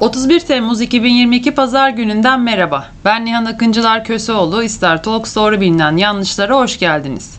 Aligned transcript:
31 0.00 0.40
Temmuz 0.40 0.80
2022 0.80 1.50
Pazar 1.54 1.90
gününden 1.90 2.40
merhaba. 2.40 2.86
Ben 3.04 3.24
Nihan 3.24 3.44
Akıncılar 3.44 4.04
Köseoğlu. 4.04 4.62
İster 4.62 5.02
Talks 5.02 5.36
doğru 5.36 5.60
bilinen 5.60 5.96
yanlışlara 5.96 6.56
hoş 6.56 6.78
geldiniz. 6.78 7.34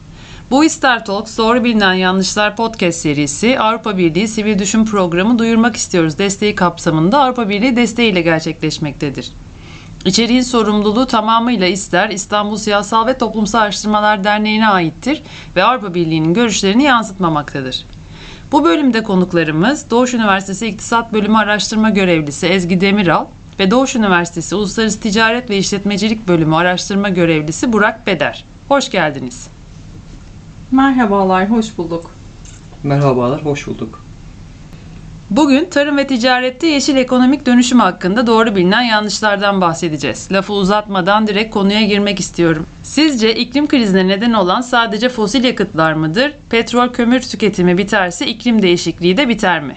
Bu 0.51 0.63
İster 0.65 1.05
Talks 1.05 1.37
doğru 1.37 1.63
bilinen 1.63 1.93
yanlışlar 1.93 2.55
podcast 2.55 2.99
serisi 2.99 3.59
Avrupa 3.59 3.97
Birliği 3.97 4.27
Sivil 4.27 4.59
Düşün 4.59 4.85
Programı 4.85 5.39
duyurmak 5.39 5.75
istiyoruz 5.75 6.17
desteği 6.17 6.55
kapsamında 6.55 7.19
Avrupa 7.19 7.49
Birliği 7.49 7.75
desteğiyle 7.75 8.21
gerçekleşmektedir. 8.21 9.31
İçeriğin 10.05 10.41
sorumluluğu 10.41 11.05
tamamıyla 11.05 11.67
İster 11.67 12.09
İstanbul 12.09 12.57
Siyasal 12.57 13.07
ve 13.07 13.17
Toplumsal 13.17 13.59
Araştırmalar 13.59 14.23
Derneği'ne 14.23 14.67
aittir 14.67 15.23
ve 15.55 15.63
Avrupa 15.63 15.93
Birliği'nin 15.93 16.33
görüşlerini 16.33 16.83
yansıtmamaktadır. 16.83 17.85
Bu 18.51 18.63
bölümde 18.65 19.03
konuklarımız 19.03 19.89
Doğuş 19.89 20.13
Üniversitesi 20.13 20.67
İktisat 20.67 21.13
Bölümü 21.13 21.37
Araştırma 21.37 21.89
Görevlisi 21.89 22.47
Ezgi 22.47 22.81
Demiral 22.81 23.25
ve 23.59 23.71
Doğuş 23.71 23.95
Üniversitesi 23.95 24.55
Uluslararası 24.55 24.99
Ticaret 24.99 25.49
ve 25.49 25.57
İşletmecilik 25.57 26.27
Bölümü 26.27 26.55
Araştırma 26.55 27.09
Görevlisi 27.09 27.73
Burak 27.73 28.07
Beder. 28.07 28.45
Hoş 28.67 28.91
geldiniz. 28.91 29.47
Merhabalar, 30.71 31.49
hoş 31.49 31.77
bulduk. 31.77 32.11
Merhabalar, 32.83 33.45
hoş 33.45 33.67
bulduk. 33.67 34.08
Bugün 35.29 35.65
tarım 35.65 35.97
ve 35.97 36.07
ticarette 36.07 36.67
yeşil 36.67 36.95
ekonomik 36.95 37.45
dönüşüm 37.45 37.79
hakkında 37.79 38.27
doğru 38.27 38.55
bilinen 38.55 38.81
yanlışlardan 38.81 39.61
bahsedeceğiz. 39.61 40.31
Lafı 40.31 40.53
uzatmadan 40.53 41.27
direkt 41.27 41.53
konuya 41.53 41.81
girmek 41.81 42.19
istiyorum. 42.19 42.65
Sizce 42.83 43.35
iklim 43.35 43.67
krizine 43.67 44.07
neden 44.07 44.33
olan 44.33 44.61
sadece 44.61 45.09
fosil 45.09 45.43
yakıtlar 45.43 45.93
mıdır? 45.93 46.33
Petrol 46.49 46.89
kömür 46.89 47.21
tüketimi 47.21 47.77
biterse 47.77 48.27
iklim 48.27 48.61
değişikliği 48.61 49.17
de 49.17 49.29
biter 49.29 49.63
mi? 49.63 49.75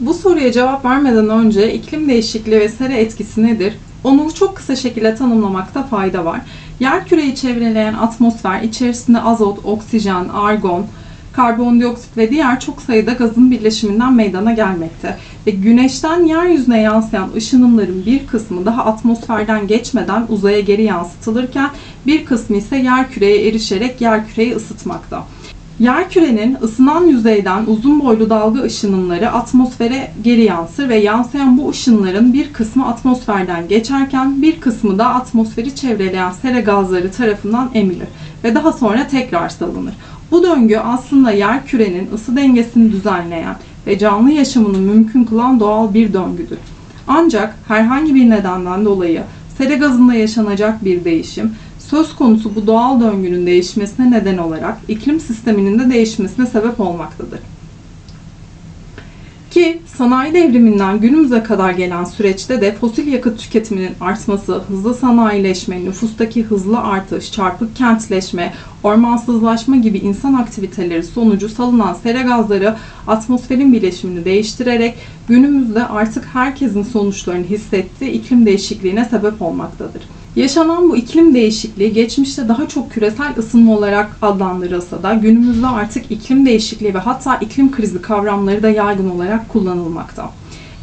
Bu 0.00 0.14
soruya 0.14 0.52
cevap 0.52 0.84
vermeden 0.84 1.28
önce 1.28 1.74
iklim 1.74 2.08
değişikliği 2.08 2.60
ve 2.60 2.68
sera 2.68 2.92
etkisi 2.92 3.42
nedir? 3.42 3.74
Onu 4.04 4.34
çok 4.34 4.56
kısa 4.56 4.76
şekilde 4.76 5.14
tanımlamakta 5.14 5.82
fayda 5.82 6.24
var. 6.24 6.40
Yer 6.80 7.04
küreyi 7.06 7.34
çevreleyen 7.36 7.94
atmosfer 7.94 8.62
içerisinde 8.62 9.20
azot, 9.20 9.58
oksijen, 9.64 10.28
argon, 10.28 10.86
karbondioksit 11.32 12.16
ve 12.16 12.30
diğer 12.30 12.60
çok 12.60 12.82
sayıda 12.82 13.12
gazın 13.12 13.50
birleşiminden 13.50 14.12
meydana 14.12 14.52
gelmekte. 14.52 15.16
Ve 15.46 15.50
güneşten 15.50 16.24
yeryüzüne 16.24 16.80
yansıyan 16.80 17.32
ışınımların 17.36 18.06
bir 18.06 18.26
kısmı 18.26 18.66
daha 18.66 18.84
atmosferden 18.84 19.66
geçmeden 19.66 20.26
uzaya 20.28 20.60
geri 20.60 20.82
yansıtılırken 20.82 21.70
bir 22.06 22.24
kısmı 22.24 22.56
ise 22.56 22.76
yer 22.76 23.10
küreye 23.10 23.48
erişerek 23.48 24.00
yer 24.00 24.28
küreyi 24.28 24.54
ısıtmakta. 24.54 25.24
Yer 25.80 26.10
kürenin 26.10 26.56
ısınan 26.62 27.06
yüzeyden 27.06 27.66
uzun 27.66 28.00
boylu 28.00 28.30
dalga 28.30 28.62
ışınımları 28.62 29.32
atmosfere 29.32 30.12
geri 30.22 30.42
yansır 30.44 30.88
ve 30.88 30.96
yansıyan 30.96 31.58
bu 31.58 31.70
ışınların 31.70 32.32
bir 32.32 32.52
kısmı 32.52 32.88
atmosferden 32.88 33.68
geçerken 33.68 34.42
bir 34.42 34.60
kısmı 34.60 34.98
da 34.98 35.06
atmosferi 35.06 35.74
çevreleyen 35.74 36.32
sera 36.32 36.60
gazları 36.60 37.12
tarafından 37.12 37.70
emilir 37.74 38.08
ve 38.44 38.54
daha 38.54 38.72
sonra 38.72 39.08
tekrar 39.08 39.48
salınır. 39.48 39.94
Bu 40.30 40.42
döngü 40.42 40.76
aslında 40.76 41.30
yer 41.30 41.66
kürenin 41.66 42.08
ısı 42.14 42.36
dengesini 42.36 42.92
düzenleyen 42.92 43.56
ve 43.86 43.98
canlı 43.98 44.30
yaşamını 44.30 44.78
mümkün 44.78 45.24
kılan 45.24 45.60
doğal 45.60 45.94
bir 45.94 46.12
döngüdür. 46.12 46.58
Ancak 47.06 47.56
herhangi 47.68 48.14
bir 48.14 48.30
nedenden 48.30 48.84
dolayı 48.84 49.22
sera 49.58 49.74
gazında 49.74 50.14
yaşanacak 50.14 50.84
bir 50.84 51.04
değişim 51.04 51.54
söz 51.90 52.14
konusu 52.16 52.54
bu 52.56 52.66
doğal 52.66 53.00
döngünün 53.00 53.46
değişmesine 53.46 54.10
neden 54.10 54.38
olarak 54.38 54.78
iklim 54.88 55.20
sisteminin 55.20 55.78
de 55.78 55.90
değişmesine 55.90 56.46
sebep 56.46 56.80
olmaktadır. 56.80 57.40
Ki 59.50 59.82
sanayi 59.96 60.34
devriminden 60.34 61.00
günümüze 61.00 61.42
kadar 61.42 61.70
gelen 61.70 62.04
süreçte 62.04 62.60
de 62.60 62.74
fosil 62.74 63.06
yakıt 63.06 63.38
tüketiminin 63.40 63.94
artması, 64.00 64.54
hızlı 64.54 64.94
sanayileşme, 64.94 65.84
nüfustaki 65.84 66.42
hızlı 66.42 66.78
artış, 66.78 67.32
çarpık 67.32 67.76
kentleşme, 67.76 68.54
ormansızlaşma 68.82 69.76
gibi 69.76 69.98
insan 69.98 70.34
aktiviteleri 70.34 71.02
sonucu 71.02 71.48
salınan 71.48 71.94
sera 71.94 72.22
gazları 72.22 72.76
atmosferin 73.06 73.72
bileşimini 73.72 74.24
değiştirerek 74.24 74.94
günümüzde 75.28 75.86
artık 75.86 76.24
herkesin 76.32 76.82
sonuçlarını 76.82 77.44
hissettiği 77.44 78.10
iklim 78.10 78.46
değişikliğine 78.46 79.04
sebep 79.04 79.42
olmaktadır. 79.42 80.02
Yaşanan 80.36 80.90
bu 80.90 80.96
iklim 80.96 81.34
değişikliği 81.34 81.92
geçmişte 81.92 82.48
daha 82.48 82.68
çok 82.68 82.92
küresel 82.92 83.34
ısınma 83.38 83.76
olarak 83.76 84.16
adlandırılsa 84.22 85.02
da 85.02 85.14
günümüzde 85.14 85.66
artık 85.66 86.10
iklim 86.10 86.46
değişikliği 86.46 86.94
ve 86.94 86.98
hatta 86.98 87.36
iklim 87.36 87.70
krizi 87.70 88.02
kavramları 88.02 88.62
da 88.62 88.70
yaygın 88.70 89.10
olarak 89.10 89.48
kullanılmakta. 89.48 90.30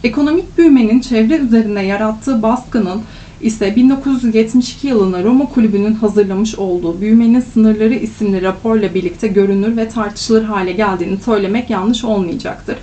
Ekonomik 0.03 0.57
büyümenin 0.57 0.99
çevre 0.99 1.37
üzerinde 1.37 1.79
yarattığı 1.81 2.41
baskının 2.41 3.01
ise 3.41 3.75
1972 3.75 4.87
yılında 4.87 5.23
Roma 5.23 5.45
Kulübü'nün 5.45 5.93
hazırlamış 5.93 6.55
olduğu 6.55 7.01
Büyümenin 7.01 7.43
Sınırları 7.53 7.93
isimli 7.95 8.41
raporla 8.41 8.93
birlikte 8.93 9.27
görünür 9.27 9.77
ve 9.77 9.89
tartışılır 9.89 10.43
hale 10.43 10.71
geldiğini 10.71 11.17
söylemek 11.17 11.69
yanlış 11.69 12.03
olmayacaktır. 12.03 12.75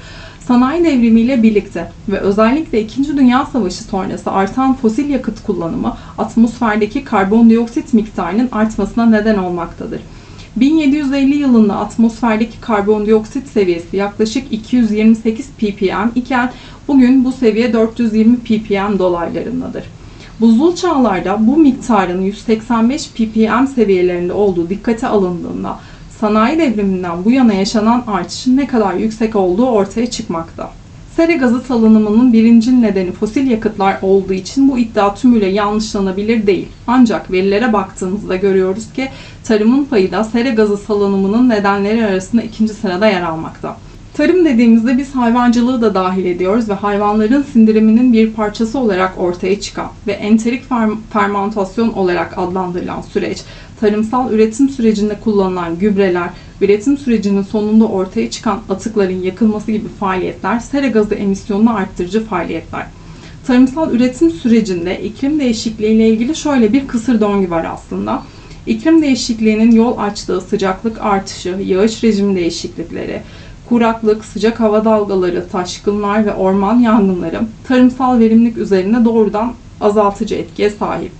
Sanayi 0.49 0.85
devrimiyle 0.85 1.43
birlikte 1.43 1.91
ve 2.09 2.19
özellikle 2.21 2.81
2. 2.81 3.17
Dünya 3.17 3.47
Savaşı 3.47 3.85
sonrası 3.85 4.31
artan 4.31 4.75
fosil 4.75 5.09
yakıt 5.11 5.43
kullanımı 5.43 5.97
atmosferdeki 6.19 7.05
karbondioksit 7.05 7.95
miktarının 7.95 8.49
artmasına 8.53 9.07
neden 9.07 9.39
olmaktadır. 9.39 10.01
1750 10.57 11.37
yılında 11.37 11.77
atmosferdeki 11.77 12.61
karbondioksit 12.61 13.49
seviyesi 13.49 13.97
yaklaşık 13.97 14.53
228 14.53 15.47
ppm 15.51 16.09
iken 16.15 16.53
bugün 16.89 17.25
bu 17.25 17.33
seviye 17.33 17.73
420 17.73 18.37
ppm 18.37 18.99
dolaylarındadır. 18.99 19.85
Buzul 20.41 20.77
çağlarda 20.77 21.47
bu 21.47 21.57
miktarın 21.57 22.23
185 22.23 23.11
ppm 23.11 23.67
seviyelerinde 23.75 24.33
olduğu 24.33 24.69
dikkate 24.69 25.07
alındığında 25.07 25.79
sanayi 26.21 26.59
devriminden 26.59 27.25
bu 27.25 27.31
yana 27.31 27.53
yaşanan 27.53 28.05
artışın 28.07 28.57
ne 28.57 28.67
kadar 28.67 28.95
yüksek 28.95 29.37
olduğu 29.37 29.67
ortaya 29.67 30.11
çıkmakta. 30.11 30.71
Sera 31.17 31.33
gazı 31.33 31.61
salınımının 31.61 32.33
birinci 32.33 32.83
nedeni 32.83 33.13
fosil 33.13 33.51
yakıtlar 33.51 33.99
olduğu 34.03 34.33
için 34.33 34.69
bu 34.69 34.79
iddia 34.79 35.15
tümüyle 35.15 35.47
yanlışlanabilir 35.47 36.47
değil. 36.47 36.69
Ancak 36.87 37.33
verilere 37.33 37.73
baktığımızda 37.73 38.37
görüyoruz 38.37 38.93
ki 38.93 39.09
tarımın 39.45 39.85
payı 39.85 40.13
da 40.13 40.25
sera 40.25 40.49
gazı 40.49 40.77
salınımının 40.77 41.49
nedenleri 41.49 42.07
arasında 42.07 42.43
ikinci 42.43 42.75
sırada 42.75 43.07
yer 43.07 43.23
almakta. 43.23 43.77
Tarım 44.17 44.45
dediğimizde 44.45 44.99
biz 44.99 45.15
hayvancılığı 45.15 45.83
da 45.83 45.95
dahil 45.95 46.25
ediyoruz 46.25 46.69
ve 46.69 46.75
hayvanların 46.75 47.43
sindiriminin 47.53 48.13
bir 48.13 48.33
parçası 48.33 48.79
olarak 48.79 49.19
ortaya 49.19 49.61
çıkan 49.61 49.89
ve 50.07 50.13
enterik 50.13 50.65
fermentasyon 51.13 51.93
olarak 51.93 52.39
adlandırılan 52.39 53.01
süreç, 53.01 53.39
tarımsal 53.85 54.33
üretim 54.33 54.69
sürecinde 54.69 55.21
kullanılan 55.25 55.79
gübreler, 55.79 56.31
üretim 56.61 56.99
sürecinin 56.99 57.43
sonunda 57.43 57.85
ortaya 57.85 58.31
çıkan 58.31 58.61
atıkların 58.69 59.23
yakılması 59.23 59.73
gibi 59.73 59.89
faaliyetler 60.01 60.61
sera 60.61 60.87
gazı 60.87 61.15
emisyonunu 61.15 61.77
arttırıcı 61.77 62.25
faaliyetler. 62.25 62.87
Tarımsal 63.47 63.93
üretim 63.93 64.31
sürecinde 64.31 65.03
iklim 65.03 65.41
değişikliği 65.41 65.93
ile 65.95 66.09
ilgili 66.09 66.37
şöyle 66.37 66.73
bir 66.73 66.87
kısır 66.87 67.21
döngü 67.21 67.51
var 67.51 67.67
aslında. 67.73 68.23
İklim 68.67 69.03
değişikliğinin 69.03 69.71
yol 69.71 69.99
açtığı 69.99 70.41
sıcaklık 70.41 71.03
artışı, 71.03 71.49
yağış 71.49 72.05
rejimi 72.05 72.37
değişiklikleri, 72.37 73.23
kuraklık, 73.69 74.25
sıcak 74.25 74.61
hava 74.61 74.85
dalgaları, 74.85 75.49
taşkınlar 75.49 76.27
ve 76.27 76.33
orman 76.35 76.79
yangınları 76.79 77.41
tarımsal 77.69 78.19
verimlilik 78.19 78.59
üzerinde 78.59 79.05
doğrudan 79.05 79.53
azaltıcı 79.81 80.35
etkiye 80.35 80.71
sahip. 80.71 81.13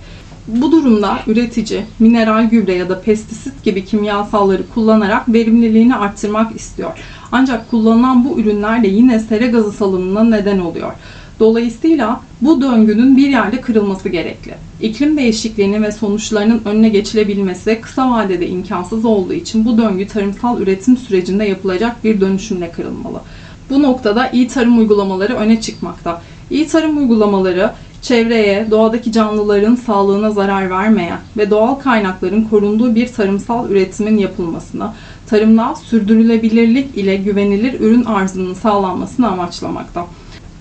Bu 0.47 0.71
durumda 0.71 1.19
üretici 1.27 1.85
mineral 1.99 2.49
gübre 2.49 2.73
ya 2.73 2.89
da 2.89 3.01
pestisit 3.01 3.63
gibi 3.63 3.85
kimyasalları 3.85 4.63
kullanarak 4.73 5.33
verimliliğini 5.33 5.95
arttırmak 5.95 6.55
istiyor. 6.55 6.91
Ancak 7.31 7.71
kullanılan 7.71 8.25
bu 8.25 8.39
ürünler 8.39 8.83
de 8.83 8.87
yine 8.87 9.19
sera 9.19 9.45
gazı 9.45 9.71
salınımına 9.71 10.23
neden 10.23 10.59
oluyor. 10.59 10.93
Dolayısıyla 11.39 12.21
bu 12.41 12.61
döngünün 12.61 13.17
bir 13.17 13.29
yerde 13.29 13.61
kırılması 13.61 14.09
gerekli. 14.09 14.53
İklim 14.81 15.17
değişikliğinin 15.17 15.83
ve 15.83 15.91
sonuçlarının 15.91 16.61
önüne 16.65 16.89
geçilebilmesi 16.89 17.81
kısa 17.81 18.11
vadede 18.11 18.47
imkansız 18.47 19.05
olduğu 19.05 19.33
için 19.33 19.65
bu 19.65 19.77
döngü 19.77 20.07
tarımsal 20.07 20.61
üretim 20.61 20.97
sürecinde 20.97 21.45
yapılacak 21.45 22.03
bir 22.03 22.21
dönüşümle 22.21 22.71
kırılmalı. 22.71 23.21
Bu 23.69 23.83
noktada 23.83 24.29
iyi 24.29 24.47
tarım 24.47 24.77
uygulamaları 24.77 25.35
öne 25.35 25.61
çıkmakta. 25.61 26.21
İyi 26.49 26.67
tarım 26.67 26.97
uygulamaları 26.97 27.71
çevreye, 28.05 28.71
doğadaki 28.71 29.11
canlıların 29.11 29.75
sağlığına 29.75 30.31
zarar 30.31 30.69
vermeyen 30.69 31.19
ve 31.37 31.49
doğal 31.49 31.75
kaynakların 31.75 32.43
korunduğu 32.43 32.95
bir 32.95 33.07
tarımsal 33.07 33.69
üretimin 33.69 34.17
yapılmasını, 34.17 34.91
tarımda 35.29 35.75
sürdürülebilirlik 35.75 36.97
ile 36.97 37.15
güvenilir 37.15 37.79
ürün 37.79 38.05
arzının 38.05 38.53
sağlanmasını 38.53 39.27
amaçlamakta. 39.27 40.07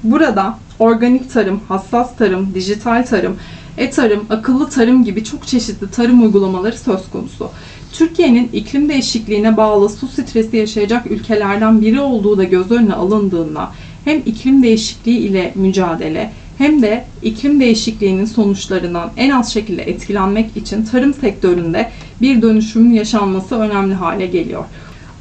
Burada 0.05 0.59
organik 0.79 1.33
tarım, 1.33 1.61
hassas 1.69 2.17
tarım, 2.17 2.55
dijital 2.55 3.07
tarım, 3.07 3.37
e-tarım, 3.79 4.25
akıllı 4.31 4.69
tarım 4.69 5.05
gibi 5.05 5.25
çok 5.25 5.47
çeşitli 5.47 5.91
tarım 5.91 6.23
uygulamaları 6.23 6.79
söz 6.79 7.11
konusu. 7.11 7.51
Türkiye'nin 7.93 8.51
iklim 8.53 8.89
değişikliğine 8.89 9.57
bağlı 9.57 9.89
su 9.89 10.07
stresi 10.07 10.57
yaşayacak 10.57 11.11
ülkelerden 11.11 11.81
biri 11.81 12.01
olduğu 12.01 12.39
da 12.39 12.45
göz 12.45 12.71
önüne 12.71 12.95
alındığında 12.95 13.71
hem 14.05 14.19
iklim 14.27 14.63
değişikliği 14.63 15.19
ile 15.19 15.53
mücadele 15.55 16.33
hem 16.59 16.83
de 16.83 17.05
iklim 17.23 17.61
değişikliğinin 17.61 18.25
sonuçlarından 18.25 19.11
en 19.17 19.31
az 19.31 19.53
şekilde 19.53 19.83
etkilenmek 19.83 20.57
için 20.57 20.85
tarım 20.85 21.15
sektöründe 21.15 21.91
bir 22.21 22.43
dönüşümün 22.43 22.93
yaşanması 22.93 23.55
önemli 23.55 23.95
hale 23.95 24.27
geliyor. 24.27 24.65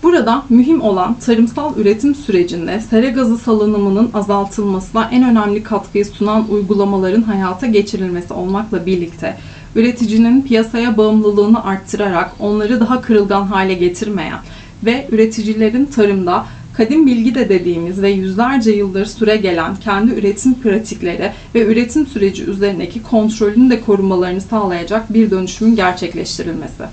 Burada 0.04 0.44
mühim 0.50 0.82
olan 0.82 1.14
tarımsal 1.20 1.78
üretim 1.78 2.16
sürecinde 2.16 2.80
sera 2.80 3.10
gazı 3.10 3.38
salınımının 3.38 4.10
azaltılmasına 4.14 5.10
en 5.12 5.24
önemli 5.24 5.64
katkıyı 5.64 6.06
sunan 6.06 6.50
uygulamaların 6.50 7.22
hayata 7.22 7.68
geçirilmesi 7.68 8.34
olmakla 8.34 8.86
birlikte 8.86 9.38
üreticinin 9.76 10.42
piyasaya 10.42 10.98
bağımlılığını 10.98 11.66
arttırarak 11.66 12.32
onları 12.40 12.80
daha 12.80 13.02
kırılgan 13.02 13.44
hale 13.44 13.74
getirmeyen 13.74 14.40
ve 14.86 15.08
üreticilerin 15.12 15.86
tarımda 15.86 16.46
kadim 16.74 17.08
bilgi 17.08 17.36
de 17.36 17.50
dediğimiz 17.50 18.02
ve 18.02 18.10
yüzlerce 18.10 18.72
yıldır 18.72 19.06
süre 19.06 19.38
gelen 19.38 19.76
kendi 19.76 20.14
üretim 20.14 20.54
pratikleri 20.54 21.32
ve 21.56 21.66
üretim 21.66 22.08
süreci 22.08 22.44
üzerindeki 22.44 23.04
kontrolünü 23.04 23.70
de 23.70 23.82
korumalarını 23.82 24.42
sağlayacak 24.42 25.14
bir 25.14 25.32
dönüşümün 25.32 25.76
gerçekleştirilmesi. 25.76 26.84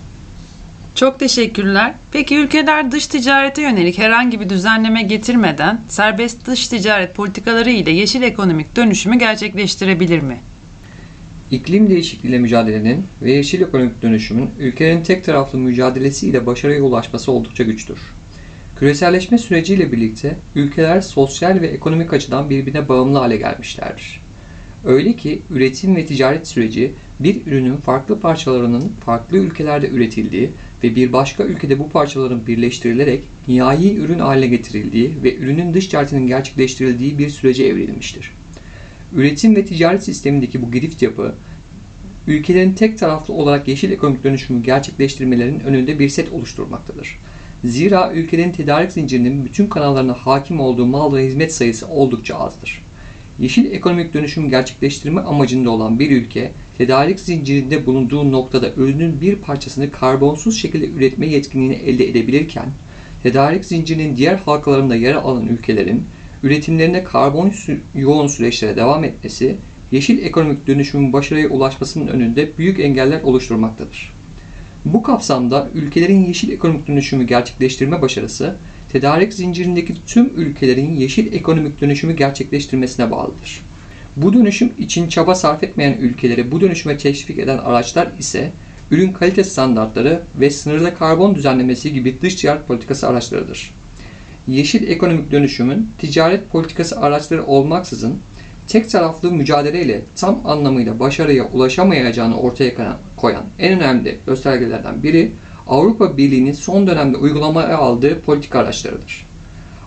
Çok 0.94 1.18
teşekkürler. 1.18 1.94
Peki 2.12 2.36
ülkeler 2.36 2.92
dış 2.92 3.06
ticarete 3.06 3.62
yönelik 3.62 3.98
herhangi 3.98 4.40
bir 4.40 4.48
düzenleme 4.48 5.02
getirmeden 5.02 5.80
serbest 5.88 6.46
dış 6.46 6.68
ticaret 6.68 7.14
politikaları 7.14 7.70
ile 7.70 7.90
yeşil 7.90 8.22
ekonomik 8.22 8.76
dönüşümü 8.76 9.18
gerçekleştirebilir 9.18 10.22
mi? 10.22 10.36
İklim 11.50 11.90
değişikliğiyle 11.90 12.38
mücadelenin 12.38 13.04
ve 13.22 13.32
yeşil 13.32 13.60
ekonomik 13.60 14.02
dönüşümün 14.02 14.50
ülkelerin 14.58 15.02
tek 15.02 15.24
taraflı 15.24 15.58
mücadelesiyle 15.58 16.46
başarıya 16.46 16.82
ulaşması 16.82 17.32
oldukça 17.32 17.64
güçtür. 17.64 17.98
Küreselleşme 18.80 19.38
süreciyle 19.38 19.92
birlikte 19.92 20.36
ülkeler 20.54 21.00
sosyal 21.00 21.60
ve 21.60 21.66
ekonomik 21.66 22.12
açıdan 22.12 22.50
birbirine 22.50 22.88
bağımlı 22.88 23.18
hale 23.18 23.36
gelmişlerdir. 23.36 24.20
Öyle 24.84 25.12
ki 25.12 25.42
üretim 25.50 25.96
ve 25.96 26.06
ticaret 26.06 26.48
süreci 26.48 26.92
bir 27.20 27.46
ürünün 27.46 27.76
farklı 27.76 28.20
parçalarının 28.20 28.92
farklı 29.04 29.36
ülkelerde 29.36 29.88
üretildiği 29.88 30.50
ve 30.84 30.94
bir 30.96 31.12
başka 31.12 31.44
ülkede 31.44 31.78
bu 31.78 31.90
parçaların 31.90 32.46
birleştirilerek 32.46 33.24
nihai 33.48 33.96
ürün 33.96 34.18
haline 34.18 34.46
getirildiği 34.46 35.14
ve 35.24 35.36
ürünün 35.36 35.74
dış 35.74 35.86
ticaretinin 35.86 36.26
gerçekleştirildiği 36.26 37.18
bir 37.18 37.30
sürece 37.30 37.64
evrilmiştir. 37.64 38.32
Üretim 39.14 39.56
ve 39.56 39.64
ticaret 39.64 40.04
sistemindeki 40.04 40.62
bu 40.62 40.72
girift 40.72 41.02
yapı, 41.02 41.34
ülkelerin 42.26 42.72
tek 42.72 42.98
taraflı 42.98 43.34
olarak 43.34 43.68
yeşil 43.68 43.90
ekonomik 43.90 44.24
dönüşümü 44.24 44.62
gerçekleştirmelerinin 44.62 45.60
önünde 45.60 45.98
bir 45.98 46.08
set 46.08 46.32
oluşturmaktadır. 46.32 47.18
Zira 47.64 48.12
ülkelerin 48.12 48.52
tedarik 48.52 48.92
zincirinin 48.92 49.44
bütün 49.44 49.66
kanallarına 49.66 50.12
hakim 50.12 50.60
olduğu 50.60 50.86
mal 50.86 51.14
ve 51.14 51.26
hizmet 51.26 51.54
sayısı 51.54 51.88
oldukça 51.88 52.36
azdır. 52.38 52.82
Yeşil 53.38 53.72
ekonomik 53.72 54.14
dönüşüm 54.14 54.48
gerçekleştirme 54.48 55.20
amacında 55.20 55.70
olan 55.70 55.98
bir 55.98 56.10
ülke, 56.10 56.52
tedarik 56.78 57.20
zincirinde 57.20 57.86
bulunduğu 57.86 58.32
noktada 58.32 58.70
ürünün 58.76 59.20
bir 59.20 59.36
parçasını 59.36 59.90
karbonsuz 59.90 60.58
şekilde 60.58 60.86
üretme 60.86 61.26
yetkinliğini 61.26 61.74
elde 61.74 62.08
edebilirken, 62.08 62.66
tedarik 63.22 63.64
zincirinin 63.64 64.16
diğer 64.16 64.34
halkalarında 64.34 64.96
yer 64.96 65.14
alan 65.14 65.46
ülkelerin 65.46 66.04
üretimlerine 66.42 67.04
karbon 67.04 67.52
yoğun 67.94 68.26
süreçlere 68.26 68.76
devam 68.76 69.04
etmesi, 69.04 69.56
yeşil 69.92 70.18
ekonomik 70.18 70.66
dönüşümün 70.66 71.12
başarıya 71.12 71.48
ulaşmasının 71.48 72.06
önünde 72.06 72.58
büyük 72.58 72.80
engeller 72.80 73.22
oluşturmaktadır. 73.22 74.19
Bu 74.84 75.02
kapsamda 75.02 75.68
ülkelerin 75.74 76.26
yeşil 76.26 76.50
ekonomik 76.50 76.88
dönüşümü 76.88 77.24
gerçekleştirme 77.26 78.02
başarısı, 78.02 78.56
tedarik 78.92 79.32
zincirindeki 79.32 79.94
tüm 80.06 80.32
ülkelerin 80.36 80.94
yeşil 80.94 81.32
ekonomik 81.32 81.80
dönüşümü 81.80 82.16
gerçekleştirmesine 82.16 83.10
bağlıdır. 83.10 83.60
Bu 84.16 84.32
dönüşüm 84.32 84.72
için 84.78 85.08
çaba 85.08 85.34
sarf 85.34 85.62
etmeyen 85.62 85.98
ülkeleri 86.00 86.50
bu 86.50 86.60
dönüşüme 86.60 86.98
teşvik 86.98 87.38
eden 87.38 87.58
araçlar 87.58 88.08
ise 88.18 88.52
ürün 88.90 89.12
kalite 89.12 89.44
standartları 89.44 90.22
ve 90.40 90.50
sınırda 90.50 90.94
karbon 90.94 91.34
düzenlemesi 91.34 91.92
gibi 91.92 92.16
dış 92.22 92.34
ticaret 92.34 92.68
politikası 92.68 93.08
araçlarıdır. 93.08 93.74
Yeşil 94.48 94.88
ekonomik 94.88 95.30
dönüşümün 95.30 95.88
ticaret 95.98 96.50
politikası 96.50 97.00
araçları 97.00 97.46
olmaksızın 97.46 98.18
tek 98.70 98.90
taraflı 98.90 99.32
mücadeleyle 99.32 100.02
tam 100.16 100.40
anlamıyla 100.44 101.00
başarıya 101.00 101.44
ulaşamayacağını 101.44 102.40
ortaya 102.40 102.96
koyan 103.16 103.44
en 103.58 103.80
önemli 103.80 104.18
göstergelerden 104.26 105.02
biri 105.02 105.32
Avrupa 105.66 106.16
Birliği'nin 106.16 106.52
son 106.52 106.86
dönemde 106.86 107.16
uygulamaya 107.16 107.78
aldığı 107.78 108.20
politika 108.20 108.58
araçlarıdır. 108.58 109.26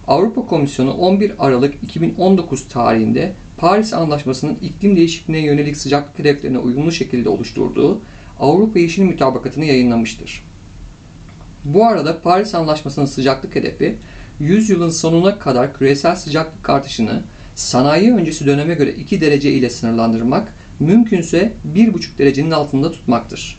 Avrupa 0.07 0.45
Komisyonu 0.45 0.93
11 0.93 1.31
Aralık 1.39 1.83
2019 1.83 2.67
tarihinde 2.67 3.31
Paris 3.57 3.93
Anlaşması'nın 3.93 4.57
iklim 4.61 4.95
değişikliğine 4.95 5.45
yönelik 5.45 5.77
sıcaklık 5.77 6.19
hedeflerine 6.19 6.59
uyumlu 6.59 6.91
şekilde 6.91 7.29
oluşturduğu 7.29 8.01
Avrupa 8.39 8.79
Yeşil 8.79 9.03
Mütabakatı'nı 9.03 9.65
yayınlamıştır. 9.65 10.43
Bu 11.65 11.85
arada 11.85 12.21
Paris 12.21 12.55
Anlaşması'nın 12.55 13.05
sıcaklık 13.05 13.55
hedefi 13.55 13.95
100 14.39 14.69
yılın 14.69 14.89
sonuna 14.89 15.39
kadar 15.39 15.73
küresel 15.73 16.15
sıcaklık 16.15 16.69
artışını 16.69 17.21
sanayi 17.55 18.13
öncesi 18.13 18.45
döneme 18.45 18.73
göre 18.73 18.93
2 18.93 19.21
derece 19.21 19.51
ile 19.51 19.69
sınırlandırmak, 19.69 20.53
mümkünse 20.79 21.53
1,5 21.75 22.17
derecenin 22.17 22.51
altında 22.51 22.91
tutmaktır. 22.91 23.57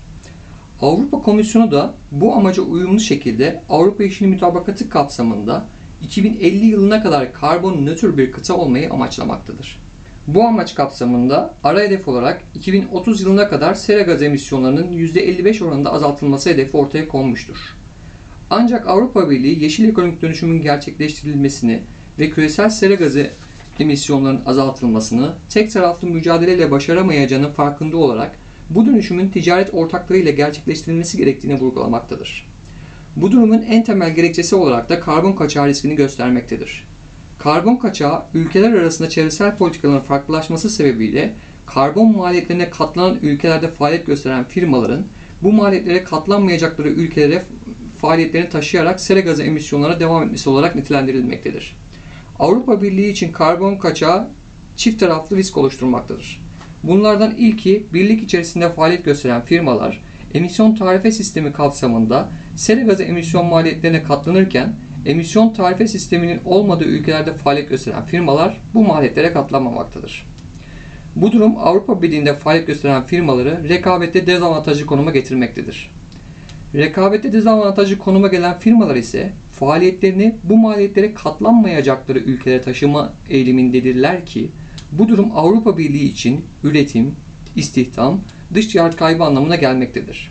Avrupa 0.82 1.22
Komisyonu 1.22 1.72
da 1.72 1.94
bu 2.10 2.34
amaca 2.34 2.62
uyumlu 2.62 3.00
şekilde 3.00 3.62
Avrupa 3.68 4.02
Yeşil 4.02 4.26
Mütabakatı 4.26 4.88
kapsamında 4.88 5.66
2050 6.02 6.66
yılına 6.66 7.02
kadar 7.02 7.32
karbon 7.32 7.86
nötr 7.86 8.16
bir 8.18 8.32
kıta 8.32 8.56
olmayı 8.56 8.90
amaçlamaktadır. 8.90 9.78
Bu 10.26 10.44
amaç 10.44 10.74
kapsamında 10.74 11.54
ara 11.64 11.80
hedef 11.80 12.08
olarak 12.08 12.42
2030 12.54 13.20
yılına 13.22 13.48
kadar 13.48 13.74
sera 13.74 14.02
gaz 14.02 14.22
emisyonlarının 14.22 14.92
%55 14.92 15.64
oranında 15.64 15.92
azaltılması 15.92 16.50
hedefi 16.50 16.76
ortaya 16.76 17.08
konmuştur. 17.08 17.56
Ancak 18.50 18.88
Avrupa 18.88 19.30
Birliği 19.30 19.62
yeşil 19.62 19.88
ekonomik 19.88 20.22
dönüşümün 20.22 20.62
gerçekleştirilmesini 20.62 21.80
ve 22.18 22.30
küresel 22.30 22.70
sera 22.70 22.94
gazı 22.94 23.30
emisyonların 23.80 24.40
azaltılmasını 24.46 25.32
tek 25.50 25.72
taraflı 25.72 26.08
mücadeleyle 26.08 26.70
başaramayacağının 26.70 27.50
farkında 27.50 27.96
olarak 27.96 28.32
bu 28.70 28.86
dönüşümün 28.86 29.28
ticaret 29.28 29.74
ortaklarıyla 29.74 30.32
gerçekleştirilmesi 30.32 31.16
gerektiğini 31.16 31.60
vurgulamaktadır. 31.60 32.46
Bu 33.16 33.32
durumun 33.32 33.62
en 33.62 33.84
temel 33.84 34.14
gerekçesi 34.14 34.54
olarak 34.56 34.88
da 34.88 35.00
karbon 35.00 35.32
kaçağı 35.32 35.66
riskini 35.66 35.96
göstermektedir. 35.96 36.84
Karbon 37.38 37.76
kaçağı, 37.76 38.22
ülkeler 38.34 38.72
arasında 38.72 39.10
çevresel 39.10 39.56
politikaların 39.56 40.00
farklılaşması 40.00 40.70
sebebiyle 40.70 41.34
karbon 41.66 42.16
maliyetlerine 42.16 42.70
katlanan 42.70 43.18
ülkelerde 43.22 43.68
faaliyet 43.68 44.06
gösteren 44.06 44.44
firmaların 44.44 45.04
bu 45.42 45.52
maliyetlere 45.52 46.04
katlanmayacakları 46.04 46.88
ülkelere 46.88 47.42
faaliyetlerini 48.00 48.48
taşıyarak 48.48 49.00
sera 49.00 49.20
gazı 49.20 49.42
emisyonlarına 49.42 50.00
devam 50.00 50.22
etmesi 50.22 50.50
olarak 50.50 50.76
nitelendirilmektedir. 50.76 51.76
Avrupa 52.38 52.82
Birliği 52.82 53.10
için 53.10 53.32
karbon 53.32 53.76
kaçağı 53.76 54.28
çift 54.76 55.00
taraflı 55.00 55.36
risk 55.36 55.56
oluşturmaktadır. 55.56 56.44
Bunlardan 56.82 57.34
ilki 57.34 57.86
birlik 57.92 58.22
içerisinde 58.22 58.70
faaliyet 58.70 59.04
gösteren 59.04 59.42
firmalar 59.42 60.00
emisyon 60.34 60.74
tarife 60.74 61.12
sistemi 61.12 61.52
kapsamında 61.52 62.28
sera 62.56 62.80
gazı 62.80 63.02
emisyon 63.02 63.46
maliyetlerine 63.46 64.02
katlanırken 64.02 64.72
emisyon 65.06 65.52
tarife 65.52 65.86
sisteminin 65.86 66.40
olmadığı 66.44 66.84
ülkelerde 66.84 67.32
faaliyet 67.32 67.68
gösteren 67.68 68.04
firmalar 68.04 68.60
bu 68.74 68.84
maliyetlere 68.84 69.32
katlanmamaktadır. 69.32 70.26
Bu 71.16 71.32
durum 71.32 71.58
Avrupa 71.58 72.02
Birliği'nde 72.02 72.34
faaliyet 72.34 72.66
gösteren 72.66 73.04
firmaları 73.04 73.68
rekabette 73.68 74.26
dezavantajlı 74.26 74.86
konuma 74.86 75.10
getirmektedir. 75.10 75.90
Rekabette 76.74 77.32
dezavantajlı 77.32 77.98
konuma 77.98 78.28
gelen 78.28 78.58
firmalar 78.58 78.96
ise 78.96 79.32
faaliyetlerini 79.52 80.34
bu 80.44 80.58
maliyetlere 80.58 81.14
katlanmayacakları 81.14 82.18
ülkelere 82.18 82.62
taşıma 82.62 83.12
eğilimindedirler 83.28 84.26
ki 84.26 84.50
bu 84.92 85.08
durum 85.08 85.30
Avrupa 85.34 85.78
Birliği 85.78 86.10
için 86.10 86.44
üretim, 86.64 87.12
istihdam, 87.56 88.20
dış 88.54 88.66
ticaret 88.66 88.96
kaybı 88.96 89.24
anlamına 89.24 89.56
gelmektedir. 89.56 90.30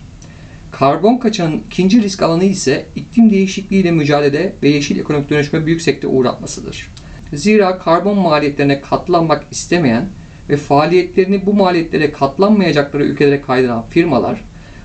Karbon 0.71 1.17
kaçağının 1.17 1.61
ikinci 1.67 2.03
risk 2.03 2.21
alanı 2.21 2.43
ise 2.43 2.85
iklim 2.95 3.29
değişikliğiyle 3.29 3.91
mücadele 3.91 4.53
ve 4.63 4.69
yeşil 4.69 4.99
ekonomik 4.99 5.29
dönüşme 5.29 5.65
büyük 5.65 5.81
sekte 5.81 6.07
uğratmasıdır. 6.07 6.89
Zira 7.33 7.79
karbon 7.79 8.17
maliyetlerine 8.17 8.81
katlanmak 8.81 9.45
istemeyen 9.51 10.05
ve 10.49 10.57
faaliyetlerini 10.57 11.45
bu 11.45 11.53
maliyetlere 11.53 12.11
katlanmayacakları 12.11 13.03
ülkelere 13.03 13.41
kaydıran 13.41 13.85
firmalar, 13.89 14.41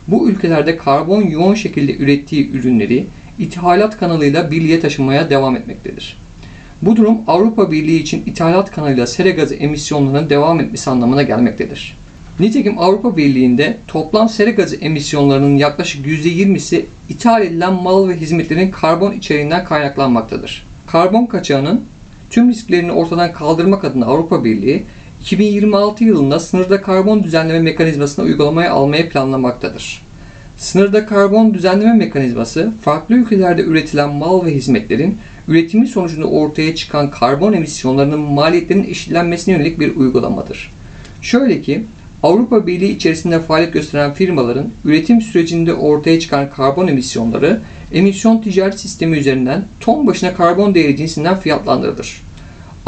bu 0.08 0.28
ülkelerde 0.28 0.76
karbon 0.76 1.22
yoğun 1.22 1.54
şekilde 1.54 1.96
ürettiği 1.96 2.50
ürünleri 2.50 3.06
ithalat 3.38 3.98
kanalıyla 3.98 4.50
birliğe 4.50 4.80
taşımaya 4.80 5.30
devam 5.30 5.56
etmektedir. 5.56 6.16
Bu 6.82 6.96
durum 6.96 7.18
Avrupa 7.26 7.72
Birliği 7.72 8.00
için 8.00 8.22
ithalat 8.26 8.70
kanalıyla 8.70 9.06
sera 9.06 9.30
gazı 9.30 9.54
emisyonlarının 9.54 10.30
devam 10.30 10.60
etmesi 10.60 10.90
anlamına 10.90 11.22
gelmektedir. 11.22 11.96
Nitekim 12.40 12.78
Avrupa 12.78 13.16
Birliği'nde 13.16 13.76
toplam 13.88 14.28
sera 14.28 14.50
gazı 14.50 14.76
emisyonlarının 14.76 15.56
yaklaşık 15.56 16.06
%20'si 16.06 16.84
ithal 17.08 17.42
edilen 17.42 17.72
mal 17.72 18.08
ve 18.08 18.16
hizmetlerin 18.16 18.70
karbon 18.70 19.12
içeriğinden 19.12 19.64
kaynaklanmaktadır. 19.64 20.66
Karbon 20.86 21.26
kaçağının 21.26 21.80
tüm 22.30 22.50
risklerini 22.50 22.92
ortadan 22.92 23.32
kaldırmak 23.32 23.84
adına 23.84 24.06
Avrupa 24.06 24.44
Birliği 24.44 24.84
2026 25.20 26.04
yılında 26.04 26.40
sınırda 26.40 26.82
karbon 26.82 27.22
düzenleme 27.22 27.58
mekanizmasını 27.58 28.24
uygulamaya 28.24 28.72
almayı 28.72 29.08
planlamaktadır. 29.08 30.02
Sınırda 30.58 31.06
karbon 31.06 31.54
düzenleme 31.54 31.92
mekanizması, 31.92 32.72
farklı 32.82 33.14
ülkelerde 33.14 33.62
üretilen 33.62 34.10
mal 34.10 34.44
ve 34.46 34.54
hizmetlerin 34.54 35.18
üretimi 35.48 35.86
sonucunda 35.86 36.26
ortaya 36.26 36.74
çıkan 36.74 37.10
karbon 37.10 37.52
emisyonlarının 37.52 38.20
maliyetlerinin 38.20 38.90
eşitlenmesine 38.90 39.54
yönelik 39.54 39.80
bir 39.80 39.96
uygulamadır. 39.96 40.72
Şöyle 41.22 41.62
ki, 41.62 41.84
Avrupa 42.22 42.66
Birliği 42.66 42.96
içerisinde 42.96 43.40
faaliyet 43.40 43.72
gösteren 43.72 44.14
firmaların 44.14 44.70
üretim 44.84 45.20
sürecinde 45.20 45.74
ortaya 45.74 46.20
çıkan 46.20 46.50
karbon 46.50 46.88
emisyonları 46.88 47.60
emisyon 47.92 48.38
ticaret 48.38 48.80
sistemi 48.80 49.16
üzerinden 49.16 49.64
ton 49.80 50.06
başına 50.06 50.34
karbon 50.34 50.74
değeri 50.74 50.96
cinsinden 50.96 51.36
fiyatlandırılır. 51.40 52.27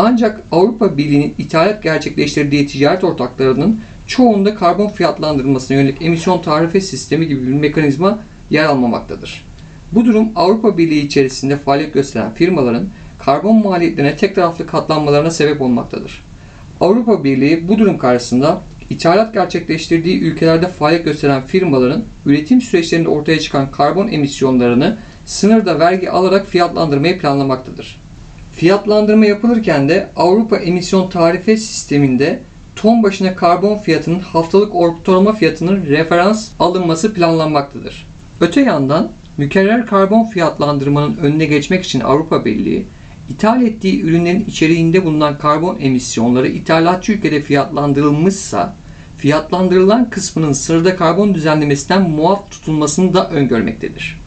Ancak 0.02 0.42
Avrupa 0.52 0.96
Birliği'nin 0.96 1.34
ithalat 1.38 1.82
gerçekleştirdiği 1.82 2.66
ticaret 2.66 3.04
ortaklarının 3.04 3.80
çoğunda 4.06 4.54
karbon 4.54 4.88
fiyatlandırılmasına 4.88 5.76
yönelik 5.76 6.02
emisyon 6.02 6.42
tarife 6.42 6.80
sistemi 6.80 7.28
gibi 7.28 7.46
bir 7.46 7.52
mekanizma 7.52 8.18
yer 8.50 8.64
almamaktadır. 8.64 9.44
Bu 9.92 10.04
durum 10.04 10.28
Avrupa 10.36 10.78
Birliği 10.78 11.06
içerisinde 11.06 11.56
faaliyet 11.56 11.94
gösteren 11.94 12.34
firmaların 12.34 12.86
karbon 13.18 13.56
maliyetlerine 13.56 14.16
tek 14.16 14.34
taraflı 14.34 14.66
katlanmalarına 14.66 15.30
sebep 15.30 15.60
olmaktadır. 15.60 16.24
Avrupa 16.80 17.24
Birliği 17.24 17.68
bu 17.68 17.78
durum 17.78 17.98
karşısında 17.98 18.62
ithalat 18.90 19.34
gerçekleştirdiği 19.34 20.20
ülkelerde 20.20 20.68
faaliyet 20.68 21.04
gösteren 21.04 21.42
firmaların 21.42 22.04
üretim 22.26 22.60
süreçlerinde 22.60 23.08
ortaya 23.08 23.40
çıkan 23.40 23.70
karbon 23.70 24.08
emisyonlarını 24.08 24.96
sınırda 25.26 25.78
vergi 25.78 26.10
alarak 26.10 26.46
fiyatlandırmayı 26.46 27.18
planlamaktadır. 27.18 28.00
Fiyatlandırma 28.52 29.26
yapılırken 29.26 29.88
de 29.88 30.08
Avrupa 30.16 30.56
Emisyon 30.56 31.10
Tarife 31.10 31.56
Sistemi'nde 31.56 32.42
ton 32.76 33.02
başına 33.02 33.34
karbon 33.34 33.78
fiyatının 33.78 34.18
haftalık 34.18 34.74
ortalama 34.74 35.32
fiyatının 35.32 35.86
referans 35.86 36.48
alınması 36.58 37.14
planlanmaktadır. 37.14 38.06
Öte 38.40 38.60
yandan 38.60 39.10
mükerrer 39.36 39.86
karbon 39.86 40.24
fiyatlandırmanın 40.24 41.16
önüne 41.16 41.44
geçmek 41.44 41.84
için 41.84 42.00
Avrupa 42.00 42.44
Birliği, 42.44 42.86
ithal 43.28 43.62
ettiği 43.62 44.02
ürünlerin 44.02 44.44
içeriğinde 44.48 45.04
bulunan 45.04 45.38
karbon 45.38 45.78
emisyonları 45.80 46.48
ithalatçı 46.48 47.12
ülkede 47.12 47.40
fiyatlandırılmışsa, 47.40 48.74
fiyatlandırılan 49.16 50.10
kısmının 50.10 50.52
sınırda 50.52 50.96
karbon 50.96 51.34
düzenlemesinden 51.34 52.02
muaf 52.02 52.50
tutulmasını 52.50 53.14
da 53.14 53.30
öngörmektedir. 53.30 54.19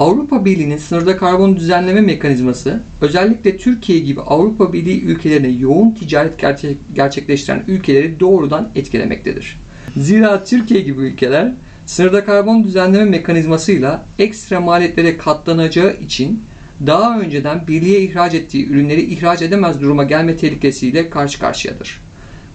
Avrupa 0.00 0.44
Birliği'nin 0.44 0.78
sınırda 0.78 1.16
karbon 1.16 1.56
düzenleme 1.56 2.00
mekanizması 2.00 2.82
özellikle 3.00 3.56
Türkiye 3.56 3.98
gibi 3.98 4.20
Avrupa 4.20 4.72
Birliği 4.72 5.02
ülkelerine 5.02 5.48
yoğun 5.48 5.90
ticaret 5.90 6.38
gerçek, 6.38 6.76
gerçekleştiren 6.94 7.64
ülkeleri 7.68 8.20
doğrudan 8.20 8.68
etkilemektedir. 8.74 9.56
Zira 9.96 10.44
Türkiye 10.44 10.80
gibi 10.80 11.00
ülkeler 11.00 11.52
sınırda 11.86 12.24
karbon 12.24 12.64
düzenleme 12.64 13.04
mekanizmasıyla 13.04 14.06
ekstra 14.18 14.60
maliyetlere 14.60 15.16
katlanacağı 15.16 15.96
için 15.96 16.42
daha 16.86 17.20
önceden 17.20 17.66
birliğe 17.68 18.00
ihraç 18.00 18.34
ettiği 18.34 18.68
ürünleri 18.68 19.02
ihraç 19.02 19.42
edemez 19.42 19.80
duruma 19.80 20.04
gelme 20.04 20.36
tehlikesiyle 20.36 21.10
karşı 21.10 21.38
karşıyadır. 21.38 22.00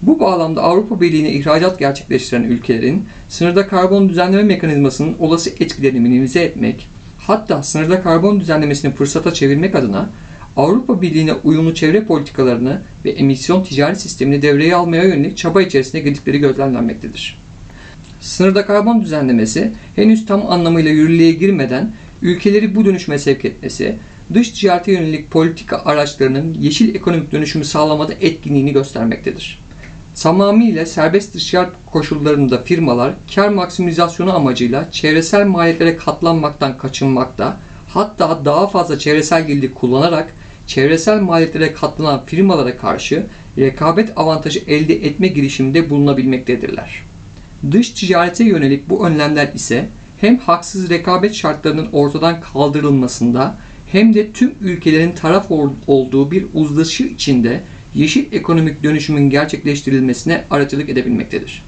Bu 0.02 0.20
bağlamda 0.20 0.62
Avrupa 0.62 1.00
Birliği'ne 1.00 1.32
ihracat 1.32 1.78
gerçekleştiren 1.78 2.42
ülkelerin 2.42 3.04
sınırda 3.28 3.66
karbon 3.66 4.08
düzenleme 4.08 4.42
mekanizmasının 4.42 5.14
olası 5.18 5.50
etkilerini 5.50 6.00
minimize 6.00 6.42
etmek, 6.42 6.88
hatta 7.26 7.62
sınırda 7.62 8.02
karbon 8.02 8.40
düzenlemesini 8.40 8.94
fırsata 8.94 9.34
çevirmek 9.34 9.74
adına 9.74 10.08
Avrupa 10.56 11.02
Birliği'ne 11.02 11.32
uyumlu 11.32 11.74
çevre 11.74 12.04
politikalarını 12.04 12.82
ve 13.04 13.10
emisyon 13.10 13.64
ticaret 13.64 14.00
sistemini 14.00 14.42
devreye 14.42 14.74
almaya 14.74 15.04
yönelik 15.04 15.36
çaba 15.36 15.62
içerisinde 15.62 16.00
girdikleri 16.02 16.38
gözlemlenmektedir. 16.38 17.38
Sınırda 18.20 18.66
karbon 18.66 19.00
düzenlemesi 19.00 19.72
henüz 19.96 20.26
tam 20.26 20.50
anlamıyla 20.50 20.90
yürürlüğe 20.90 21.32
girmeden 21.32 21.92
ülkeleri 22.22 22.74
bu 22.74 22.84
dönüşüme 22.84 23.18
sevk 23.18 23.44
etmesi, 23.44 23.96
dış 24.34 24.50
ticarete 24.50 24.92
yönelik 24.92 25.30
politika 25.30 25.82
araçlarının 25.84 26.56
yeşil 26.60 26.94
ekonomik 26.94 27.32
dönüşümü 27.32 27.64
sağlamada 27.64 28.14
etkinliğini 28.20 28.72
göstermektedir. 28.72 29.58
Tamamıyla 30.22 30.86
serbest 30.86 31.34
dış 31.34 31.50
ticaret 31.50 31.72
koşullarında 31.92 32.62
firmalar 32.62 33.14
kar 33.34 33.48
maksimizasyonu 33.48 34.34
amacıyla 34.34 34.92
çevresel 34.92 35.46
maliyetlere 35.46 35.96
katlanmaktan 35.96 36.78
kaçınmakta, 36.78 37.56
hatta 37.88 38.44
daha 38.44 38.66
fazla 38.66 38.98
çevresel 38.98 39.46
girdi 39.46 39.74
kullanarak 39.74 40.34
çevresel 40.66 41.20
maliyetlere 41.20 41.72
katlanan 41.72 42.24
firmalara 42.24 42.76
karşı 42.76 43.26
rekabet 43.58 44.18
avantajı 44.18 44.60
elde 44.66 44.94
etme 44.94 45.28
girişiminde 45.28 45.90
bulunabilmektedirler. 45.90 47.02
Dış 47.70 47.90
ticarete 47.90 48.44
yönelik 48.44 48.88
bu 48.88 49.06
önlemler 49.06 49.48
ise 49.54 49.88
hem 50.20 50.38
haksız 50.38 50.90
rekabet 50.90 51.34
şartlarının 51.34 51.88
ortadan 51.92 52.40
kaldırılmasında 52.40 53.56
hem 53.92 54.14
de 54.14 54.32
tüm 54.32 54.54
ülkelerin 54.60 55.12
taraf 55.12 55.46
olduğu 55.86 56.30
bir 56.30 56.46
uzlaşı 56.54 57.04
içinde 57.04 57.60
yeşil 57.94 58.32
ekonomik 58.32 58.82
dönüşümün 58.82 59.30
gerçekleştirilmesine 59.30 60.44
aracılık 60.50 60.88
edebilmektedir. 60.88 61.62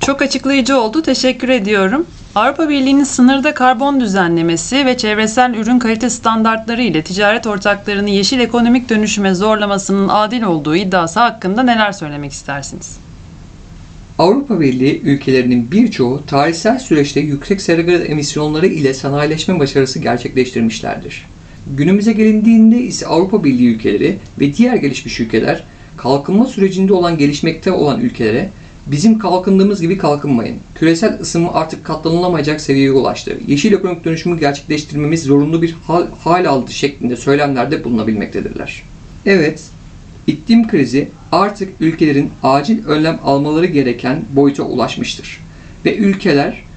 Çok 0.00 0.22
açıklayıcı 0.22 0.80
oldu. 0.80 1.02
Teşekkür 1.02 1.48
ediyorum. 1.48 2.06
Avrupa 2.34 2.68
Birliği'nin 2.68 3.04
sınırda 3.04 3.54
karbon 3.54 4.00
düzenlemesi 4.00 4.86
ve 4.86 4.96
çevresel 4.96 5.54
ürün 5.54 5.78
kalite 5.78 6.10
standartları 6.10 6.82
ile 6.82 7.02
ticaret 7.02 7.46
ortaklarını 7.46 8.10
yeşil 8.10 8.40
ekonomik 8.40 8.88
dönüşüme 8.88 9.34
zorlamasının 9.34 10.08
adil 10.08 10.42
olduğu 10.42 10.76
iddiası 10.76 11.20
hakkında 11.20 11.62
neler 11.62 11.92
söylemek 11.92 12.32
istersiniz? 12.32 12.96
Avrupa 14.18 14.60
Birliği 14.60 15.00
ülkelerinin 15.02 15.70
birçoğu 15.70 16.26
tarihsel 16.26 16.78
süreçte 16.78 17.20
yüksek 17.20 17.60
sera 17.60 17.92
emisyonları 17.92 18.66
ile 18.66 18.94
sanayileşme 18.94 19.58
başarısı 19.58 19.98
gerçekleştirmişlerdir. 19.98 21.26
Günümüze 21.76 22.12
gelindiğinde 22.12 22.78
ise 22.78 23.06
Avrupa 23.06 23.44
Birliği 23.44 23.74
ülkeleri 23.74 24.18
ve 24.40 24.52
diğer 24.52 24.76
gelişmiş 24.76 25.20
ülkeler 25.20 25.64
kalkınma 25.96 26.46
sürecinde 26.46 26.92
olan 26.92 27.18
gelişmekte 27.18 27.72
olan 27.72 28.00
ülkelere 28.00 28.50
bizim 28.86 29.18
kalkındığımız 29.18 29.80
gibi 29.80 29.98
kalkınmayın. 29.98 30.56
Küresel 30.74 31.20
ısınma 31.20 31.54
artık 31.54 31.84
katlanılamayacak 31.84 32.60
seviyeye 32.60 32.92
ulaştı. 32.92 33.38
Yeşil 33.46 33.72
ekonomik 33.72 34.04
dönüşümü 34.04 34.40
gerçekleştirmemiz 34.40 35.22
zorunlu 35.22 35.62
bir 35.62 35.76
hal, 35.86 36.06
hal 36.24 36.48
aldı 36.48 36.72
şeklinde 36.72 37.16
söylemlerde 37.16 37.84
bulunabilmektedirler. 37.84 38.82
Evet, 39.26 39.62
iklim 40.26 40.68
krizi 40.68 41.08
artık 41.32 41.68
ülkelerin 41.80 42.30
acil 42.42 42.86
önlem 42.86 43.18
almaları 43.24 43.66
gereken 43.66 44.24
boyuta 44.32 44.62
ulaşmıştır. 44.62 45.40
Ve 45.84 45.96
ülkeler 45.96 46.67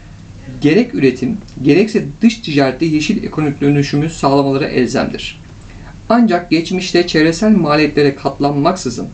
gerek 0.61 0.95
üretim 0.95 1.37
gerekse 1.63 2.05
dış 2.21 2.35
ticarette 2.35 2.85
yeşil 2.85 3.23
ekonomik 3.23 3.61
dönüşümü 3.61 4.09
sağlamaları 4.09 4.65
elzemdir. 4.65 5.41
Ancak 6.09 6.49
geçmişte 6.49 7.07
çevresel 7.07 7.51
maliyetlere 7.51 8.15
katlanmaksızın 8.15 9.07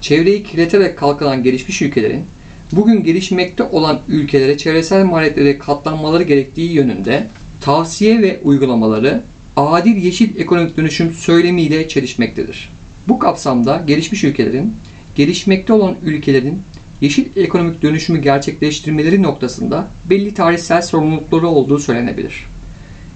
çevreyi 0.00 0.42
kirleterek 0.42 0.98
kalkınan 0.98 1.42
gelişmiş 1.42 1.82
ülkelerin 1.82 2.24
bugün 2.72 3.04
gelişmekte 3.04 3.62
olan 3.62 4.00
ülkelere 4.08 4.58
çevresel 4.58 5.04
maliyetlere 5.04 5.58
katlanmaları 5.58 6.22
gerektiği 6.22 6.72
yönünde 6.72 7.26
tavsiye 7.60 8.22
ve 8.22 8.40
uygulamaları 8.42 9.22
adil 9.56 9.96
yeşil 9.96 10.36
ekonomik 10.38 10.76
dönüşüm 10.76 11.12
söylemiyle 11.12 11.88
çelişmektedir. 11.88 12.70
Bu 13.08 13.18
kapsamda 13.18 13.84
gelişmiş 13.86 14.24
ülkelerin 14.24 14.74
gelişmekte 15.14 15.72
olan 15.72 15.96
ülkelerin 16.02 16.62
yeşil 17.00 17.26
ekonomik 17.36 17.82
dönüşümü 17.82 18.22
gerçekleştirmeleri 18.22 19.22
noktasında 19.22 19.88
belli 20.10 20.34
tarihsel 20.34 20.82
sorumlulukları 20.82 21.48
olduğu 21.48 21.78
söylenebilir. 21.78 22.46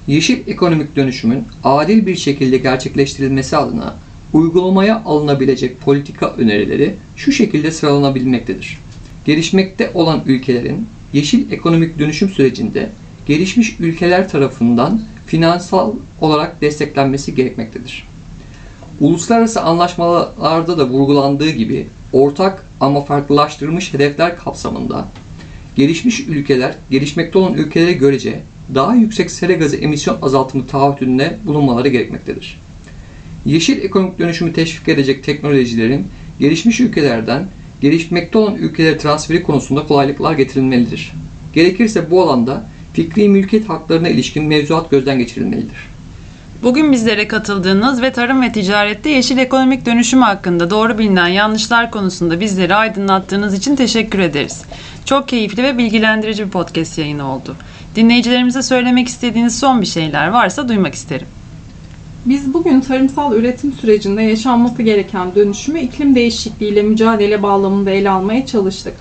Yeşil 0.07 0.39
ekonomik 0.47 0.97
dönüşümün 0.97 1.45
adil 1.65 2.07
bir 2.07 2.17
şekilde 2.17 2.59
gerçekleştirilmesi 2.59 3.57
adına 3.57 3.95
uygulamaya 4.33 5.03
alınabilecek 5.05 5.81
politika 5.81 6.27
önerileri 6.27 6.95
şu 7.17 7.33
şekilde 7.33 7.71
sıralanabilmektedir. 7.71 8.79
Gelişmekte 9.25 9.91
olan 9.95 10.23
ülkelerin 10.27 10.87
yeşil 11.13 11.53
ekonomik 11.53 11.99
dönüşüm 11.99 12.29
sürecinde 12.29 12.91
gelişmiş 13.27 13.77
ülkeler 13.81 14.29
tarafından 14.29 15.01
finansal 15.27 15.93
olarak 16.21 16.61
desteklenmesi 16.61 17.35
gerekmektedir. 17.35 18.09
Uluslararası 19.01 19.63
anlaşmalarda 19.63 20.79
da 20.79 20.89
vurgulandığı 20.89 21.51
gibi 21.51 21.87
ortak 22.13 22.68
ama 22.81 23.05
farklılaştırılmış 23.05 23.95
hedefler 23.95 24.37
kapsamında 24.37 25.09
gelişmiş 25.77 26.21
ülkeler 26.21 26.75
gelişmekte 26.91 27.39
olan 27.39 27.55
ülkelere 27.55 27.93
görece 27.93 28.41
daha 28.75 28.95
yüksek 28.95 29.31
sera 29.31 29.53
gazı 29.53 29.77
emisyon 29.77 30.19
azaltımı 30.23 30.67
taahhütünde 30.67 31.39
bulunmaları 31.47 31.89
gerekmektedir. 31.89 32.61
Yeşil 33.47 33.83
ekonomik 33.85 34.19
dönüşümü 34.19 34.53
teşvik 34.53 34.89
edecek 34.89 35.25
teknolojilerin 35.25 36.07
gelişmiş 36.41 36.81
ülkelerden 36.81 37.47
gelişmekte 37.81 38.39
olan 38.39 38.55
ülkelere 38.55 38.99
transferi 38.99 39.43
konusunda 39.43 39.87
kolaylıklar 39.87 40.33
getirilmelidir. 40.33 41.13
Gerekirse 41.55 42.11
bu 42.11 42.23
alanda 42.23 42.69
fikri 42.93 43.29
mülkiyet 43.29 43.69
haklarına 43.69 44.09
ilişkin 44.09 44.45
mevzuat 44.45 44.91
gözden 44.91 45.19
geçirilmelidir. 45.19 45.98
Bugün 46.63 46.93
bizlere 46.93 47.29
katıldığınız 47.29 48.03
ve 48.03 48.13
tarım 48.13 48.43
ve 48.43 48.53
ticarette 48.53 49.11
yeşil 49.11 49.39
ekonomik 49.39 49.87
dönüşüm 49.87 50.23
hakkında 50.23 50.71
doğru 50.71 50.99
bilinen 50.99 51.29
yanlışlar 51.29 51.91
konusunda 51.91 52.41
bizleri 52.41 52.75
aydınlattığınız 52.75 53.55
için 53.55 53.77
teşekkür 53.77 54.19
ederiz. 54.19 54.63
Çok 55.05 55.29
keyifli 55.29 55.63
ve 55.63 55.79
bilgilendirici 55.79 56.45
bir 56.45 56.51
podcast 56.51 56.99
yayını 56.99 57.33
oldu. 57.33 57.57
Dinleyicilerimize 57.97 58.63
söylemek 58.63 59.09
istediğiniz 59.09 59.59
son 59.59 59.81
bir 59.81 59.87
şeyler 59.87 60.29
varsa 60.29 60.69
duymak 60.69 60.95
isterim. 60.95 61.27
Biz 62.27 62.55
bugün 62.55 62.81
tarımsal 62.81 63.35
üretim 63.35 63.73
sürecinde 63.73 64.23
yaşanması 64.23 64.83
gereken 64.83 65.35
dönüşümü 65.35 65.81
iklim 65.81 66.15
değişikliğiyle 66.15 66.83
mücadele 66.83 67.43
bağlamında 67.43 67.91
ele 67.91 68.11
almaya 68.11 68.47
çalıştık. 68.47 68.95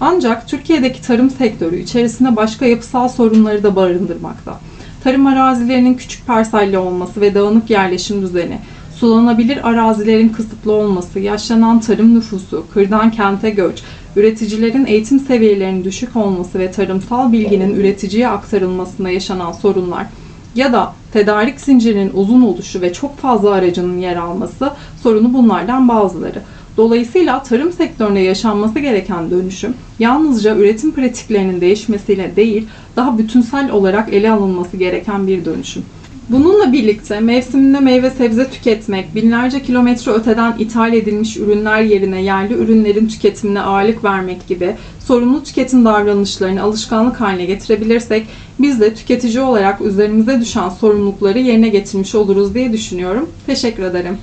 Ancak 0.00 0.48
Türkiye'deki 0.48 1.02
tarım 1.02 1.30
sektörü 1.30 1.78
içerisinde 1.78 2.36
başka 2.36 2.66
yapısal 2.66 3.08
sorunları 3.08 3.62
da 3.62 3.76
barındırmakta. 3.76 4.60
Tarım 5.04 5.26
arazilerinin 5.26 5.94
küçük 5.94 6.26
parselli 6.26 6.78
olması 6.78 7.20
ve 7.20 7.34
dağınık 7.34 7.70
yerleşim 7.70 8.22
düzeni, 8.22 8.58
sulanabilir 8.96 9.68
arazilerin 9.68 10.28
kısıtlı 10.28 10.72
olması, 10.72 11.20
yaşlanan 11.20 11.80
tarım 11.80 12.14
nüfusu, 12.14 12.66
kırdan 12.74 13.10
kente 13.10 13.50
göç, 13.50 13.82
üreticilerin 14.16 14.86
eğitim 14.86 15.20
seviyelerinin 15.20 15.84
düşük 15.84 16.16
olması 16.16 16.58
ve 16.58 16.70
tarımsal 16.70 17.32
bilginin 17.32 17.74
üreticiye 17.74 18.28
aktarılmasında 18.28 19.10
yaşanan 19.10 19.52
sorunlar 19.52 20.06
ya 20.54 20.72
da 20.72 20.92
tedarik 21.12 21.60
zincirinin 21.60 22.10
uzun 22.14 22.42
oluşu 22.42 22.80
ve 22.80 22.92
çok 22.92 23.18
fazla 23.18 23.50
aracının 23.50 23.98
yer 23.98 24.16
alması 24.16 24.72
sorunu 25.02 25.34
bunlardan 25.34 25.88
bazıları. 25.88 26.42
Dolayısıyla 26.76 27.42
tarım 27.42 27.72
sektöründe 27.72 28.20
yaşanması 28.20 28.78
gereken 28.78 29.30
dönüşüm 29.30 29.74
yalnızca 29.98 30.56
üretim 30.56 30.92
pratiklerinin 30.92 31.60
değişmesiyle 31.60 32.36
değil, 32.36 32.66
daha 32.96 33.18
bütünsel 33.18 33.70
olarak 33.70 34.12
ele 34.12 34.30
alınması 34.30 34.76
gereken 34.76 35.26
bir 35.26 35.44
dönüşüm. 35.44 35.82
Bununla 36.28 36.72
birlikte 36.72 37.20
mevsiminde 37.20 37.80
meyve 37.80 38.10
sebze 38.10 38.50
tüketmek, 38.50 39.14
binlerce 39.14 39.62
kilometre 39.62 40.12
öteden 40.12 40.54
ithal 40.58 40.94
edilmiş 40.94 41.36
ürünler 41.36 41.82
yerine 41.82 42.22
yerli 42.22 42.54
ürünlerin 42.54 43.06
tüketimine 43.06 43.60
ağırlık 43.60 44.04
vermek 44.04 44.46
gibi 44.48 44.76
sorumlu 45.06 45.42
tüketim 45.42 45.84
davranışlarını 45.84 46.62
alışkanlık 46.62 47.20
haline 47.20 47.44
getirebilirsek 47.44 48.26
biz 48.58 48.80
de 48.80 48.94
tüketici 48.94 49.40
olarak 49.40 49.80
üzerimize 49.80 50.40
düşen 50.40 50.68
sorumlulukları 50.68 51.38
yerine 51.38 51.68
getirmiş 51.68 52.14
oluruz 52.14 52.54
diye 52.54 52.72
düşünüyorum. 52.72 53.28
Teşekkür 53.46 53.82
ederim. 53.82 54.18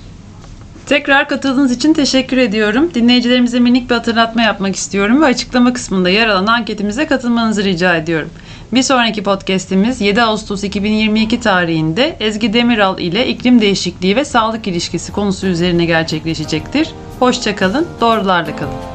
Tekrar 0.92 1.28
katıldığınız 1.28 1.72
için 1.72 1.94
teşekkür 1.94 2.38
ediyorum. 2.38 2.92
Dinleyicilerimize 2.94 3.60
minik 3.60 3.90
bir 3.90 3.96
hatırlatma 3.96 4.42
yapmak 4.42 4.76
istiyorum 4.76 5.22
ve 5.22 5.26
açıklama 5.26 5.74
kısmında 5.74 6.10
yer 6.10 6.28
alan 6.28 6.48
anketimize 6.48 7.08
katılmanızı 7.08 7.64
rica 7.64 7.96
ediyorum. 7.96 8.30
Bir 8.74 8.84
sonraki 8.84 9.24
podcast'imiz 9.24 10.02
7 10.02 10.22
Ağustos 10.22 10.64
2022 10.64 11.40
tarihinde 11.40 12.16
Ezgi 12.20 12.54
Demiral 12.54 13.00
ile 13.00 13.28
iklim 13.28 13.62
değişikliği 13.62 14.16
ve 14.16 14.26
sağlık 14.26 14.68
ilişkisi 14.68 15.12
konusu 15.12 15.48
üzerine 15.48 15.86
gerçekleşecektir. 15.86 16.90
Hoşçakalın, 17.20 17.88
doğrularla 18.02 18.56
kalın. 18.56 18.91